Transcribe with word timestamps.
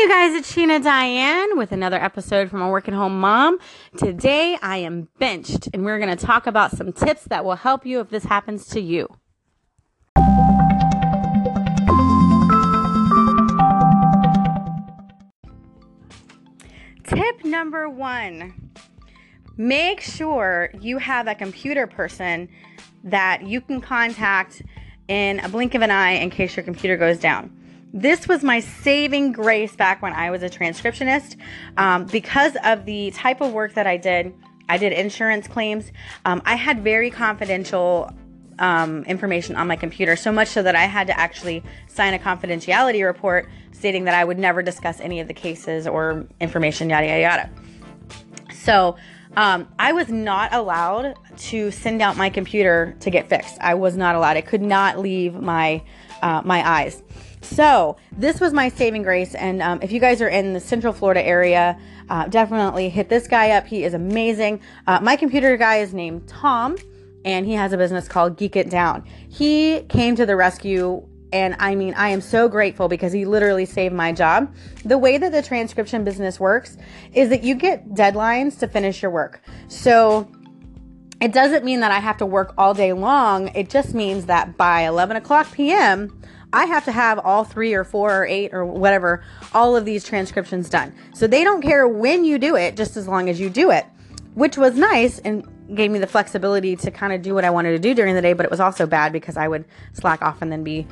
you 0.00 0.08
guys, 0.08 0.34
it's 0.34 0.52
Sheena 0.52 0.82
Diane 0.82 1.56
with 1.56 1.70
another 1.70 1.96
episode 1.96 2.50
from 2.50 2.60
a 2.60 2.68
working 2.68 2.94
home 2.94 3.20
mom. 3.20 3.58
Today 3.96 4.58
I 4.60 4.78
am 4.78 5.08
benched 5.18 5.68
and 5.72 5.84
we're 5.84 5.98
going 5.98 6.14
to 6.14 6.26
talk 6.26 6.48
about 6.48 6.72
some 6.72 6.92
tips 6.92 7.24
that 7.26 7.44
will 7.44 7.54
help 7.54 7.86
you 7.86 8.00
if 8.00 8.10
this 8.10 8.24
happens 8.24 8.66
to 8.66 8.80
you. 8.80 9.08
Tip 17.04 17.44
number 17.44 17.88
one 17.88 18.72
make 19.56 20.00
sure 20.00 20.70
you 20.80 20.98
have 20.98 21.28
a 21.28 21.36
computer 21.36 21.86
person 21.86 22.48
that 23.04 23.46
you 23.46 23.60
can 23.60 23.80
contact 23.80 24.60
in 25.06 25.38
a 25.40 25.48
blink 25.48 25.74
of 25.74 25.82
an 25.82 25.92
eye 25.92 26.12
in 26.12 26.30
case 26.30 26.56
your 26.56 26.64
computer 26.64 26.96
goes 26.96 27.18
down. 27.18 27.63
This 27.94 28.26
was 28.26 28.42
my 28.42 28.58
saving 28.58 29.30
grace 29.30 29.76
back 29.76 30.02
when 30.02 30.12
I 30.12 30.32
was 30.32 30.42
a 30.42 30.50
transcriptionist. 30.50 31.36
Um, 31.76 32.06
because 32.06 32.56
of 32.64 32.86
the 32.86 33.12
type 33.12 33.40
of 33.40 33.52
work 33.52 33.74
that 33.74 33.86
I 33.86 33.98
did, 33.98 34.34
I 34.68 34.78
did 34.78 34.92
insurance 34.92 35.46
claims. 35.46 35.92
Um, 36.24 36.42
I 36.44 36.56
had 36.56 36.82
very 36.82 37.08
confidential 37.08 38.12
um, 38.58 39.04
information 39.04 39.54
on 39.54 39.68
my 39.68 39.76
computer, 39.76 40.16
so 40.16 40.32
much 40.32 40.48
so 40.48 40.60
that 40.64 40.74
I 40.74 40.86
had 40.86 41.06
to 41.06 41.16
actually 41.18 41.62
sign 41.86 42.14
a 42.14 42.18
confidentiality 42.18 43.06
report 43.06 43.48
stating 43.70 44.04
that 44.06 44.14
I 44.14 44.24
would 44.24 44.40
never 44.40 44.60
discuss 44.60 44.98
any 44.98 45.20
of 45.20 45.28
the 45.28 45.34
cases 45.34 45.86
or 45.86 46.26
information, 46.40 46.90
yada, 46.90 47.06
yada, 47.06 47.20
yada. 47.20 47.50
So, 48.52 48.96
um, 49.36 49.68
I 49.78 49.92
was 49.92 50.08
not 50.08 50.52
allowed 50.52 51.14
to 51.36 51.70
send 51.70 52.02
out 52.02 52.16
my 52.16 52.30
computer 52.30 52.96
to 53.00 53.10
get 53.10 53.28
fixed. 53.28 53.56
I 53.60 53.74
was 53.74 53.96
not 53.96 54.14
allowed. 54.14 54.36
It 54.36 54.46
could 54.46 54.62
not 54.62 54.98
leave 54.98 55.34
my 55.34 55.82
uh, 56.22 56.42
my 56.44 56.66
eyes. 56.66 57.02
So 57.44 57.96
this 58.12 58.40
was 58.40 58.52
my 58.52 58.68
saving 58.68 59.02
grace. 59.02 59.34
And 59.34 59.62
um, 59.62 59.80
if 59.82 59.92
you 59.92 60.00
guys 60.00 60.20
are 60.20 60.28
in 60.28 60.52
the 60.52 60.60
Central 60.60 60.92
Florida 60.92 61.24
area, 61.24 61.78
uh, 62.08 62.26
definitely 62.28 62.88
hit 62.88 63.08
this 63.08 63.26
guy 63.28 63.50
up. 63.50 63.66
He 63.66 63.84
is 63.84 63.94
amazing. 63.94 64.60
Uh, 64.86 65.00
my 65.00 65.16
computer 65.16 65.56
guy 65.56 65.76
is 65.76 65.94
named 65.94 66.26
Tom, 66.28 66.76
and 67.24 67.46
he 67.46 67.52
has 67.52 67.72
a 67.72 67.76
business 67.76 68.08
called 68.08 68.36
Geek 68.36 68.56
It 68.56 68.70
Down. 68.70 69.04
He 69.28 69.82
came 69.88 70.16
to 70.16 70.26
the 70.26 70.36
rescue. 70.36 71.06
And 71.32 71.56
I 71.58 71.74
mean, 71.74 71.94
I 71.94 72.10
am 72.10 72.20
so 72.20 72.48
grateful 72.48 72.86
because 72.86 73.12
he 73.12 73.24
literally 73.24 73.64
saved 73.64 73.92
my 73.92 74.12
job. 74.12 74.54
The 74.84 74.96
way 74.96 75.18
that 75.18 75.32
the 75.32 75.42
transcription 75.42 76.04
business 76.04 76.38
works 76.38 76.76
is 77.12 77.28
that 77.30 77.42
you 77.42 77.56
get 77.56 77.88
deadlines 77.88 78.58
to 78.60 78.68
finish 78.68 79.02
your 79.02 79.10
work. 79.10 79.42
So 79.66 80.30
it 81.20 81.32
doesn't 81.32 81.64
mean 81.64 81.80
that 81.80 81.90
I 81.90 81.98
have 81.98 82.18
to 82.18 82.26
work 82.26 82.54
all 82.56 82.74
day 82.74 82.92
long. 82.92 83.48
It 83.48 83.70
just 83.70 83.94
means 83.94 84.26
that 84.26 84.56
by 84.56 84.82
11 84.82 85.16
o'clock 85.16 85.50
p.m., 85.52 86.22
I 86.54 86.66
have 86.66 86.84
to 86.84 86.92
have 86.92 87.18
all 87.18 87.42
three 87.42 87.74
or 87.74 87.82
four 87.82 88.16
or 88.16 88.26
eight 88.26 88.54
or 88.54 88.64
whatever, 88.64 89.24
all 89.52 89.74
of 89.74 89.84
these 89.84 90.04
transcriptions 90.04 90.70
done. 90.70 90.94
So 91.12 91.26
they 91.26 91.42
don't 91.42 91.60
care 91.60 91.88
when 91.88 92.24
you 92.24 92.38
do 92.38 92.54
it, 92.54 92.76
just 92.76 92.96
as 92.96 93.08
long 93.08 93.28
as 93.28 93.40
you 93.40 93.50
do 93.50 93.72
it, 93.72 93.84
which 94.34 94.56
was 94.56 94.76
nice 94.76 95.18
and 95.18 95.44
gave 95.74 95.90
me 95.90 95.98
the 95.98 96.06
flexibility 96.06 96.76
to 96.76 96.92
kind 96.92 97.12
of 97.12 97.22
do 97.22 97.34
what 97.34 97.44
I 97.44 97.50
wanted 97.50 97.72
to 97.72 97.80
do 97.80 97.92
during 97.92 98.14
the 98.14 98.22
day. 98.22 98.34
But 98.34 98.46
it 98.46 98.52
was 98.52 98.60
also 98.60 98.86
bad 98.86 99.12
because 99.12 99.36
I 99.36 99.48
would 99.48 99.64
slack 99.94 100.22
off 100.22 100.42
and 100.42 100.52
then 100.52 100.62
be 100.62 100.86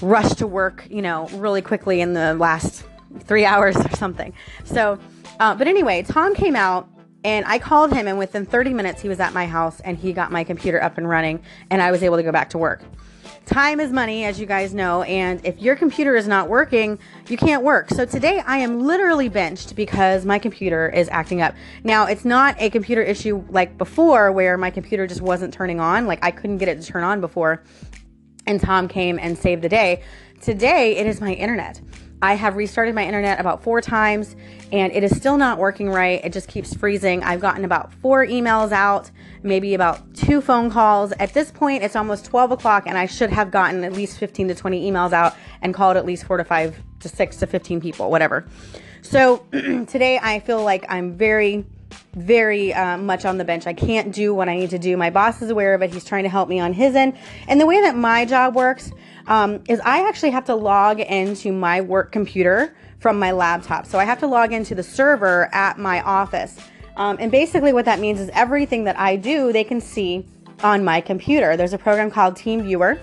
rushed 0.00 0.38
to 0.38 0.46
work, 0.46 0.86
you 0.88 1.02
know, 1.02 1.28
really 1.34 1.60
quickly 1.60 2.00
in 2.00 2.14
the 2.14 2.32
last 2.32 2.84
three 3.20 3.44
hours 3.52 3.76
or 3.76 3.90
something. 3.90 4.32
So, 4.64 4.98
uh, 5.38 5.54
but 5.54 5.68
anyway, 5.68 6.02
Tom 6.02 6.34
came 6.34 6.56
out 6.56 6.88
and 7.24 7.44
I 7.46 7.58
called 7.58 7.92
him, 7.92 8.06
and 8.06 8.18
within 8.18 8.46
30 8.46 8.72
minutes, 8.72 9.02
he 9.02 9.08
was 9.08 9.20
at 9.20 9.34
my 9.34 9.46
house 9.46 9.80
and 9.80 9.98
he 9.98 10.14
got 10.14 10.32
my 10.32 10.44
computer 10.44 10.82
up 10.82 10.96
and 10.96 11.08
running, 11.08 11.42
and 11.70 11.82
I 11.82 11.90
was 11.90 12.02
able 12.02 12.16
to 12.16 12.22
go 12.22 12.32
back 12.32 12.50
to 12.50 12.58
work. 12.58 12.82
Time 13.46 13.78
is 13.78 13.92
money, 13.92 14.24
as 14.24 14.40
you 14.40 14.46
guys 14.46 14.72
know, 14.72 15.02
and 15.02 15.44
if 15.44 15.60
your 15.60 15.76
computer 15.76 16.16
is 16.16 16.26
not 16.26 16.48
working, 16.48 16.98
you 17.28 17.36
can't 17.36 17.62
work. 17.62 17.90
So 17.90 18.06
today 18.06 18.42
I 18.46 18.56
am 18.58 18.80
literally 18.80 19.28
benched 19.28 19.76
because 19.76 20.24
my 20.24 20.38
computer 20.38 20.88
is 20.88 21.10
acting 21.10 21.42
up. 21.42 21.54
Now, 21.82 22.06
it's 22.06 22.24
not 22.24 22.56
a 22.58 22.70
computer 22.70 23.02
issue 23.02 23.44
like 23.50 23.76
before 23.76 24.32
where 24.32 24.56
my 24.56 24.70
computer 24.70 25.06
just 25.06 25.20
wasn't 25.20 25.52
turning 25.52 25.78
on, 25.78 26.06
like 26.06 26.24
I 26.24 26.30
couldn't 26.30 26.56
get 26.56 26.68
it 26.68 26.80
to 26.80 26.86
turn 26.86 27.04
on 27.04 27.20
before, 27.20 27.62
and 28.46 28.58
Tom 28.58 28.88
came 28.88 29.18
and 29.18 29.36
saved 29.36 29.60
the 29.60 29.68
day. 29.68 30.02
Today, 30.44 30.98
it 30.98 31.06
is 31.06 31.22
my 31.22 31.32
internet. 31.32 31.80
I 32.20 32.34
have 32.34 32.56
restarted 32.56 32.94
my 32.94 33.06
internet 33.06 33.40
about 33.40 33.62
four 33.62 33.80
times 33.80 34.36
and 34.72 34.92
it 34.92 35.02
is 35.02 35.16
still 35.16 35.38
not 35.38 35.56
working 35.56 35.88
right. 35.88 36.22
It 36.22 36.34
just 36.34 36.48
keeps 36.48 36.74
freezing. 36.74 37.22
I've 37.22 37.40
gotten 37.40 37.64
about 37.64 37.94
four 37.94 38.26
emails 38.26 38.70
out, 38.70 39.10
maybe 39.42 39.72
about 39.72 40.14
two 40.14 40.42
phone 40.42 40.70
calls. 40.70 41.12
At 41.12 41.32
this 41.32 41.50
point, 41.50 41.82
it's 41.82 41.96
almost 41.96 42.26
12 42.26 42.50
o'clock 42.50 42.82
and 42.86 42.98
I 42.98 43.06
should 43.06 43.30
have 43.30 43.50
gotten 43.50 43.84
at 43.84 43.94
least 43.94 44.18
15 44.18 44.48
to 44.48 44.54
20 44.54 44.90
emails 44.90 45.14
out 45.14 45.34
and 45.62 45.72
called 45.72 45.96
at 45.96 46.04
least 46.04 46.24
four 46.24 46.36
to 46.36 46.44
five 46.44 46.78
to 47.00 47.08
six 47.08 47.38
to 47.38 47.46
15 47.46 47.80
people, 47.80 48.10
whatever. 48.10 48.46
So 49.00 49.46
today 49.50 50.18
I 50.22 50.40
feel 50.40 50.62
like 50.62 50.84
I'm 50.90 51.14
very 51.14 51.64
very 52.14 52.72
uh, 52.72 52.96
much 52.98 53.24
on 53.24 53.38
the 53.38 53.44
bench. 53.44 53.66
I 53.66 53.72
can't 53.72 54.12
do 54.12 54.34
what 54.34 54.48
I 54.48 54.56
need 54.56 54.70
to 54.70 54.78
do. 54.78 54.96
My 54.96 55.10
boss 55.10 55.42
is 55.42 55.50
aware 55.50 55.74
of 55.74 55.82
it. 55.82 55.92
He's 55.92 56.04
trying 56.04 56.24
to 56.24 56.28
help 56.28 56.48
me 56.48 56.60
on 56.60 56.72
his 56.72 56.94
end. 56.94 57.16
And 57.48 57.60
the 57.60 57.66
way 57.66 57.80
that 57.80 57.96
my 57.96 58.24
job 58.24 58.54
works 58.54 58.92
um, 59.26 59.62
is 59.68 59.80
I 59.80 60.08
actually 60.08 60.30
have 60.30 60.44
to 60.46 60.54
log 60.54 61.00
into 61.00 61.52
my 61.52 61.80
work 61.80 62.12
computer 62.12 62.76
from 62.98 63.18
my 63.18 63.32
laptop. 63.32 63.86
So 63.86 63.98
I 63.98 64.04
have 64.04 64.20
to 64.20 64.26
log 64.26 64.52
into 64.52 64.74
the 64.74 64.82
server 64.82 65.52
at 65.54 65.78
my 65.78 66.00
office. 66.02 66.58
Um, 66.96 67.16
and 67.18 67.30
basically, 67.30 67.72
what 67.72 67.84
that 67.86 67.98
means 67.98 68.20
is 68.20 68.30
everything 68.32 68.84
that 68.84 68.98
I 68.98 69.16
do, 69.16 69.52
they 69.52 69.64
can 69.64 69.80
see 69.80 70.26
on 70.62 70.84
my 70.84 71.00
computer. 71.00 71.56
There's 71.56 71.72
a 71.72 71.78
program 71.78 72.10
called 72.10 72.36
TeamViewer, 72.36 72.98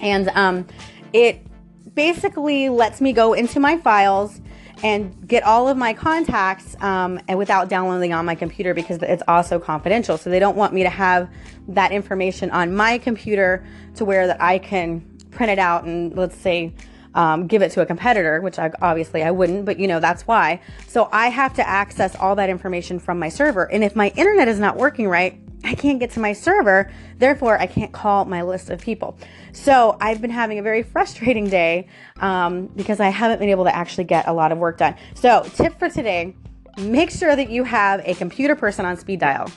and 0.00 0.28
um, 0.30 0.66
it 1.12 1.46
basically 1.94 2.68
lets 2.68 3.00
me 3.00 3.12
go 3.12 3.32
into 3.32 3.60
my 3.60 3.78
files 3.78 4.40
and 4.82 5.26
get 5.26 5.42
all 5.42 5.68
of 5.68 5.76
my 5.76 5.94
contacts 5.94 6.76
um, 6.82 7.20
and 7.28 7.38
without 7.38 7.68
downloading 7.68 8.12
on 8.12 8.24
my 8.26 8.34
computer 8.34 8.74
because 8.74 8.98
it's 9.02 9.22
also 9.28 9.58
confidential. 9.58 10.18
So 10.18 10.30
they 10.30 10.38
don't 10.38 10.56
want 10.56 10.72
me 10.72 10.82
to 10.82 10.90
have 10.90 11.30
that 11.68 11.92
information 11.92 12.50
on 12.50 12.74
my 12.74 12.98
computer 12.98 13.64
to 13.96 14.04
where 14.04 14.26
that 14.26 14.42
I 14.42 14.58
can 14.58 15.00
print 15.30 15.50
it 15.50 15.58
out 15.58 15.84
and 15.84 16.14
let's 16.16 16.36
say 16.36 16.74
um, 17.14 17.46
give 17.46 17.62
it 17.62 17.70
to 17.72 17.80
a 17.80 17.86
competitor, 17.86 18.40
which 18.40 18.58
I, 18.58 18.72
obviously 18.82 19.22
I 19.22 19.30
wouldn't, 19.30 19.64
but 19.64 19.78
you 19.78 19.86
know, 19.86 20.00
that's 20.00 20.26
why. 20.26 20.60
So 20.88 21.08
I 21.12 21.28
have 21.28 21.54
to 21.54 21.66
access 21.66 22.16
all 22.16 22.34
that 22.36 22.50
information 22.50 22.98
from 22.98 23.18
my 23.18 23.28
server. 23.28 23.70
And 23.70 23.84
if 23.84 23.94
my 23.94 24.08
internet 24.16 24.48
is 24.48 24.58
not 24.58 24.76
working 24.76 25.08
right, 25.08 25.38
I 25.64 25.74
can't 25.74 25.98
get 25.98 26.10
to 26.12 26.20
my 26.20 26.32
server. 26.32 26.90
Therefore, 27.18 27.58
I 27.58 27.66
can't 27.66 27.92
call 27.92 28.24
my 28.26 28.42
list 28.42 28.70
of 28.70 28.80
people. 28.80 29.16
So 29.52 29.96
I've 30.00 30.20
been 30.20 30.30
having 30.30 30.58
a 30.58 30.62
very 30.62 30.82
frustrating 30.94 31.48
day 31.48 31.88
um, 32.20 32.66
because 32.66 33.00
I 33.00 33.08
haven't 33.08 33.38
been 33.38 33.48
able 33.48 33.64
to 33.64 33.74
actually 33.74 34.04
get 34.04 34.28
a 34.28 34.32
lot 34.32 34.52
of 34.52 34.58
work 34.58 34.78
done. 34.78 34.94
So, 35.14 35.42
tip 35.54 35.78
for 35.78 35.88
today 35.88 36.34
make 36.78 37.10
sure 37.10 37.36
that 37.36 37.50
you 37.50 37.64
have 37.64 38.02
a 38.04 38.14
computer 38.14 38.56
person 38.56 38.84
on 38.84 38.96
speed 38.96 39.20
dial. 39.20 39.50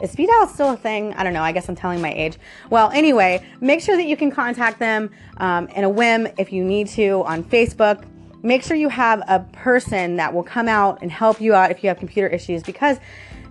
Is 0.00 0.10
speed 0.10 0.28
dial 0.28 0.46
still 0.46 0.70
a 0.70 0.76
thing? 0.76 1.12
I 1.14 1.24
don't 1.24 1.32
know. 1.32 1.42
I 1.42 1.52
guess 1.52 1.68
I'm 1.68 1.76
telling 1.76 2.00
my 2.00 2.12
age. 2.12 2.38
Well, 2.70 2.90
anyway, 2.90 3.46
make 3.60 3.80
sure 3.80 3.96
that 3.96 4.06
you 4.06 4.16
can 4.16 4.30
contact 4.30 4.78
them 4.78 5.10
um, 5.36 5.68
in 5.68 5.84
a 5.84 5.88
whim 5.88 6.26
if 6.38 6.52
you 6.52 6.64
need 6.64 6.88
to 6.88 7.22
on 7.26 7.44
Facebook. 7.44 8.04
Make 8.42 8.62
sure 8.62 8.76
you 8.76 8.88
have 8.88 9.22
a 9.28 9.40
person 9.52 10.16
that 10.16 10.32
will 10.32 10.42
come 10.42 10.68
out 10.68 11.02
and 11.02 11.10
help 11.10 11.40
you 11.40 11.54
out 11.54 11.70
if 11.70 11.82
you 11.82 11.88
have 11.88 11.98
computer 11.98 12.28
issues 12.28 12.62
because 12.62 12.98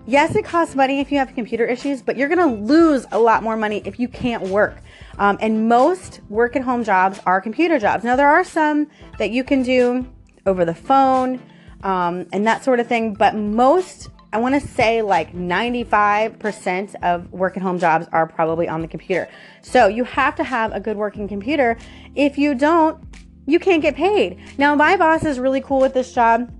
yes, 0.05 0.35
it 0.35 0.45
costs 0.45 0.75
money 0.75 0.99
if 0.99 1.11
you 1.11 1.17
have 1.17 1.33
computer 1.35 1.65
issues, 1.65 2.01
but 2.01 2.17
you're 2.17 2.29
to 2.39 2.45
lose 2.45 3.05
a 3.11 3.19
lot 3.19 3.43
more 3.43 3.57
money 3.57 3.81
if 3.85 3.99
you 3.99 4.07
can't 4.07 4.43
work. 4.43 4.81
Um, 5.17 5.37
and 5.41 5.67
most 5.67 6.21
work 6.29 6.55
at 6.55 6.61
home 6.63 6.83
jobs 6.83 7.19
are 7.25 7.41
computer 7.41 7.79
jobs. 7.79 8.03
Now, 8.03 8.15
there 8.15 8.29
are 8.29 8.43
some 8.43 8.87
that 9.17 9.31
you 9.31 9.43
can 9.43 9.63
do 9.63 10.07
over 10.45 10.65
the 10.65 10.73
phone 10.73 11.41
um, 11.83 12.27
and 12.33 12.45
that 12.47 12.63
sort 12.63 12.79
of 12.79 12.87
thing, 12.87 13.13
but 13.13 13.35
most 13.35 14.09
I 14.31 14.37
want 14.37 14.61
to 14.61 14.67
say 14.67 15.01
like 15.01 15.33
95% 15.33 16.95
of 17.01 17.31
work 17.31 17.57
at 17.57 17.63
home 17.63 17.79
jobs 17.79 18.07
are 18.11 18.27
probably 18.27 18.67
on 18.67 18.81
the 18.81 18.87
computer. 18.87 19.27
So 19.61 19.87
you 19.87 20.03
have 20.03 20.35
to 20.35 20.43
have 20.43 20.71
a 20.71 20.79
good 20.79 20.97
working 20.97 21.27
computer. 21.27 21.77
If 22.15 22.37
you 22.37 22.53
don't, 22.53 23.03
you 23.47 23.57
can't 23.57 23.81
get 23.81 23.95
paid. 23.95 24.39
Now, 24.59 24.75
my 24.75 24.95
boss 24.97 25.25
is 25.25 25.39
really 25.39 25.61
cool 25.61 25.79
with 25.79 25.95
this 25.95 26.13
job 26.13 26.51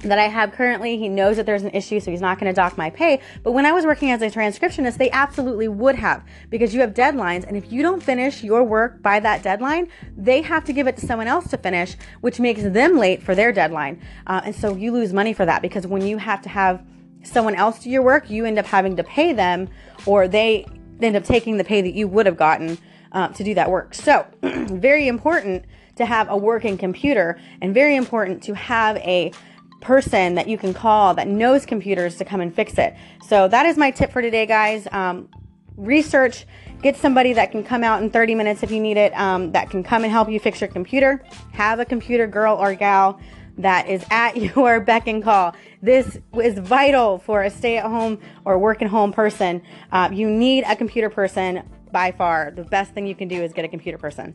that 0.00 0.18
I 0.18 0.28
have 0.28 0.52
currently. 0.52 0.96
He 0.96 1.08
knows 1.08 1.36
that 1.36 1.46
there's 1.46 1.62
an 1.62 1.70
issue, 1.70 2.00
so 2.00 2.10
he's 2.10 2.20
not 2.20 2.38
going 2.38 2.52
to 2.52 2.56
dock 2.56 2.76
my 2.76 2.90
pay. 2.90 3.20
But 3.42 3.52
when 3.52 3.66
I 3.66 3.72
was 3.72 3.84
working 3.84 4.10
as 4.10 4.22
a 4.22 4.30
transcriptionist, 4.30 4.98
they 4.98 5.10
absolutely 5.10 5.68
would 5.68 5.96
have 5.96 6.24
because 6.50 6.74
you 6.74 6.80
have 6.80 6.94
deadlines. 6.94 7.44
And 7.46 7.56
if 7.56 7.72
you 7.72 7.82
don't 7.82 8.02
finish 8.02 8.42
your 8.42 8.62
work 8.62 9.02
by 9.02 9.20
that 9.20 9.42
deadline, 9.42 9.88
they 10.16 10.42
have 10.42 10.64
to 10.64 10.72
give 10.72 10.86
it 10.86 10.96
to 10.98 11.06
someone 11.06 11.28
else 11.28 11.48
to 11.50 11.58
finish, 11.58 11.96
which 12.20 12.40
makes 12.40 12.62
them 12.62 12.98
late 12.98 13.22
for 13.22 13.34
their 13.34 13.52
deadline. 13.52 14.00
Uh, 14.26 14.42
and 14.44 14.54
so 14.54 14.74
you 14.74 14.92
lose 14.92 15.12
money 15.12 15.32
for 15.32 15.46
that 15.46 15.62
because 15.62 15.86
when 15.86 16.06
you 16.06 16.18
have 16.18 16.42
to 16.42 16.48
have 16.48 16.84
someone 17.22 17.54
else 17.54 17.80
do 17.80 17.90
your 17.90 18.02
work, 18.02 18.30
you 18.30 18.44
end 18.44 18.58
up 18.58 18.66
having 18.66 18.96
to 18.96 19.04
pay 19.04 19.32
them, 19.32 19.68
or 20.06 20.28
they 20.28 20.66
end 21.02 21.16
up 21.16 21.24
taking 21.24 21.56
the 21.56 21.64
pay 21.64 21.82
that 21.82 21.94
you 21.94 22.08
would 22.08 22.26
have 22.26 22.36
gotten 22.36 22.78
uh, 23.12 23.28
to 23.28 23.44
do 23.44 23.54
that 23.54 23.70
work. 23.70 23.94
So, 23.94 24.26
very 24.42 25.08
important 25.08 25.64
to 25.96 26.04
have 26.04 26.28
a 26.28 26.36
working 26.36 26.76
computer, 26.76 27.38
and 27.60 27.72
very 27.72 27.96
important 27.96 28.42
to 28.44 28.54
have 28.54 28.96
a 28.98 29.32
person 29.80 30.34
that 30.34 30.48
you 30.48 30.58
can 30.58 30.74
call 30.74 31.14
that 31.14 31.28
knows 31.28 31.66
computers 31.66 32.16
to 32.16 32.24
come 32.24 32.40
and 32.40 32.54
fix 32.54 32.78
it. 32.78 32.94
So, 33.26 33.48
that 33.48 33.66
is 33.66 33.76
my 33.76 33.90
tip 33.90 34.12
for 34.12 34.22
today, 34.22 34.46
guys. 34.46 34.86
Um, 34.92 35.28
research, 35.76 36.46
get 36.82 36.96
somebody 36.96 37.32
that 37.34 37.50
can 37.50 37.62
come 37.62 37.84
out 37.84 38.02
in 38.02 38.10
30 38.10 38.34
minutes 38.34 38.62
if 38.62 38.70
you 38.70 38.80
need 38.80 38.96
it, 38.96 39.12
um, 39.18 39.52
that 39.52 39.70
can 39.70 39.82
come 39.82 40.04
and 40.04 40.12
help 40.12 40.28
you 40.30 40.40
fix 40.40 40.60
your 40.60 40.68
computer. 40.68 41.24
Have 41.52 41.80
a 41.80 41.84
computer 41.84 42.26
girl 42.26 42.56
or 42.56 42.74
gal 42.74 43.20
that 43.58 43.88
is 43.88 44.04
at 44.10 44.36
your 44.56 44.80
beck 44.80 45.06
and 45.06 45.22
call. 45.22 45.54
This 45.82 46.18
is 46.40 46.58
vital 46.58 47.18
for 47.18 47.42
a 47.42 47.50
stay 47.50 47.78
at 47.78 47.84
home 47.84 48.18
or 48.44 48.58
work 48.58 48.82
at 48.82 48.88
home 48.88 49.12
person. 49.12 49.62
Uh, 49.92 50.08
you 50.12 50.28
need 50.28 50.64
a 50.66 50.76
computer 50.76 51.10
person 51.10 51.62
by 51.92 52.12
far. 52.12 52.50
The 52.50 52.64
best 52.64 52.92
thing 52.92 53.06
you 53.06 53.14
can 53.14 53.28
do 53.28 53.42
is 53.42 53.52
get 53.52 53.64
a 53.64 53.68
computer 53.68 53.98
person. 53.98 54.34